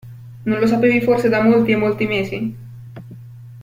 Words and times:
Non 0.45 0.57
lo 0.59 0.65
sapevi 0.65 0.99
forse 0.99 1.29
da 1.29 1.43
molti 1.43 1.69
e 1.69 1.75
molti 1.75 2.07
mesi? 2.07 2.55